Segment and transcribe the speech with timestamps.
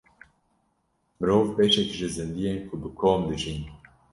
[1.17, 3.59] Mirov beşek ji zindiyên ku bi kom dijîn.